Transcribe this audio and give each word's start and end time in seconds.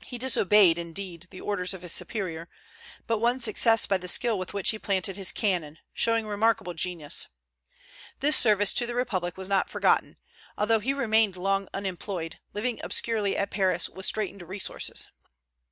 He 0.00 0.18
disobeyed, 0.18 0.76
indeed, 0.76 1.28
the 1.30 1.40
orders 1.40 1.72
of 1.72 1.82
his 1.82 1.92
superiors, 1.92 2.48
but 3.06 3.20
won 3.20 3.38
success 3.38 3.86
by 3.86 3.96
the 3.96 4.08
skill 4.08 4.36
with 4.36 4.52
which 4.52 4.70
he 4.70 4.78
planted 4.80 5.16
his 5.16 5.30
cannon, 5.30 5.78
showing 5.94 6.26
remarkable 6.26 6.74
genius. 6.74 7.28
This 8.18 8.36
service 8.36 8.72
to 8.72 8.86
the 8.86 8.96
Republic 8.96 9.36
was 9.36 9.46
not 9.48 9.70
forgotten, 9.70 10.16
although 10.58 10.80
he 10.80 10.92
remained 10.92 11.36
long 11.36 11.68
unemployed, 11.72 12.40
living 12.52 12.80
obscurely 12.82 13.36
at 13.36 13.52
Paris 13.52 13.88
with 13.88 14.04
straitened 14.04 14.42
resources. 14.42 15.12